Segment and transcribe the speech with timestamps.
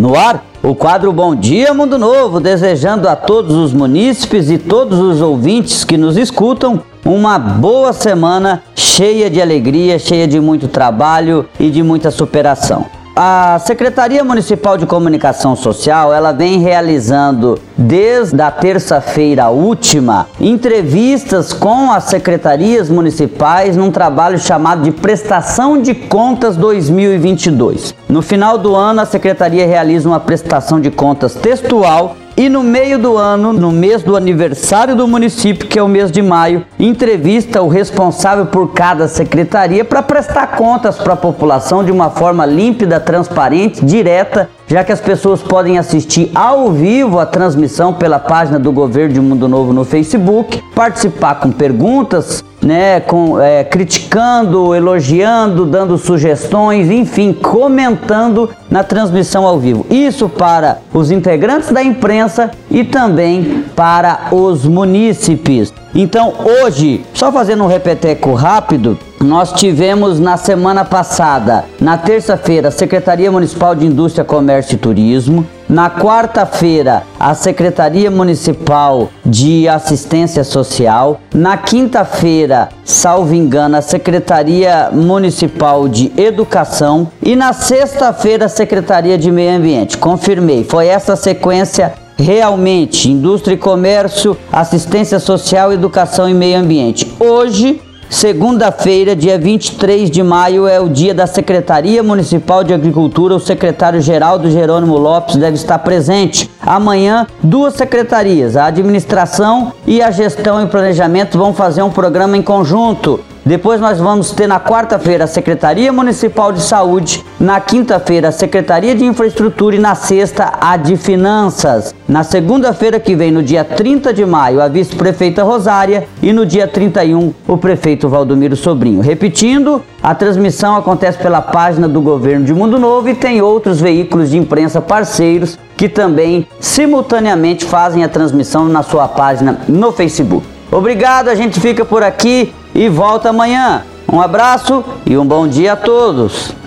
[0.00, 4.98] No ar, o quadro Bom Dia Mundo Novo, desejando a todos os munícipes e todos
[4.98, 11.46] os ouvintes que nos escutam uma boa semana cheia de alegria, cheia de muito trabalho
[11.60, 12.86] e de muita superação.
[13.14, 21.90] A Secretaria Municipal de Comunicação Social, ela vem realizando desde a terça-feira última entrevistas com
[21.90, 27.94] as secretarias municipais num trabalho chamado de Prestação de Contas 2022.
[28.08, 32.98] No final do ano, a secretaria realiza uma prestação de contas textual e no meio
[32.98, 37.60] do ano, no mês do aniversário do município, que é o mês de maio, entrevista
[37.60, 42.98] o responsável por cada secretaria para prestar contas para a população de uma forma límpida,
[42.98, 48.70] transparente, direta já que as pessoas podem assistir ao vivo a transmissão pela página do
[48.70, 55.96] Governo de Mundo Novo no Facebook, participar com perguntas, né, com, é, criticando, elogiando, dando
[55.96, 59.86] sugestões, enfim, comentando na transmissão ao vivo.
[59.90, 65.72] Isso para os integrantes da imprensa e também para os munícipes.
[65.94, 72.70] Então hoje, só fazendo um repeteco rápido, nós tivemos na semana passada, na terça-feira, a
[72.70, 75.46] Secretaria Municipal de Indústria, Comércio e Turismo.
[75.68, 81.20] Na quarta-feira, a Secretaria Municipal de Assistência Social.
[81.34, 87.06] Na quinta-feira, salvo engano, a Secretaria Municipal de Educação.
[87.22, 89.98] E na sexta-feira, a Secretaria de Meio Ambiente.
[89.98, 97.10] Confirmei, foi essa sequência realmente indústria e comércio, assistência social, educação e meio ambiente.
[97.18, 103.36] Hoje Segunda-feira, dia 23 de maio, é o dia da Secretaria Municipal de Agricultura.
[103.36, 106.50] O secretário-geral do Jerônimo Lopes deve estar presente.
[106.60, 112.42] Amanhã, duas secretarias, a administração e a gestão e planejamento, vão fazer um programa em
[112.42, 113.20] conjunto.
[113.50, 118.94] Depois nós vamos ter na quarta-feira a Secretaria Municipal de Saúde, na quinta-feira a Secretaria
[118.94, 121.92] de Infraestrutura e na sexta a de Finanças.
[122.08, 126.68] Na segunda-feira que vem, no dia 30 de maio, a vice-prefeita Rosária e no dia
[126.68, 129.00] 31 o prefeito Valdomiro Sobrinho.
[129.00, 134.30] Repetindo, a transmissão acontece pela página do Governo de Mundo Novo e tem outros veículos
[134.30, 140.46] de imprensa parceiros que também simultaneamente fazem a transmissão na sua página no Facebook.
[140.70, 143.82] Obrigado, a gente fica por aqui e volta amanhã.
[144.12, 146.59] Um abraço e um bom dia a todos.